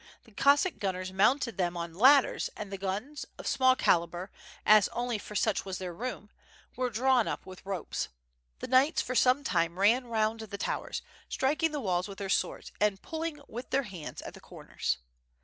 The 0.23 0.31
Cossack 0.31 0.79
gunners 0.79 1.13
mounted 1.13 1.57
them 1.57 1.77
on 1.77 1.93
ladders, 1.93 2.49
and 2.57 2.71
the 2.73 2.77
guns, 2.79 3.23
of 3.37 3.45
small 3.45 3.75
calibre, 3.75 4.31
as 4.65 4.87
only 4.93 5.19
for 5.19 5.35
such 5.35 5.63
was 5.63 5.77
there 5.77 5.93
room, 5.93 6.31
were 6.75 6.89
drawn 6.89 7.27
up 7.27 7.45
with 7.45 7.63
ropes. 7.67 8.07
The 8.61 8.67
knights 8.67 9.03
for 9.03 9.13
some 9.13 9.43
time 9.43 9.77
ran 9.77 10.07
round 10.07 10.39
the 10.39 10.57
towers, 10.57 11.03
striking 11.29 11.71
the 11.71 11.79
walls 11.79 12.07
with 12.07 12.17
their 12.17 12.29
swords 12.29 12.71
and 12.81 12.99
pulilng 13.03 13.43
with 13.47 13.69
their 13.69 13.83
hands 13.83 14.23
at 14.23 14.33
the 14.33 14.41
corners. 14.41 14.97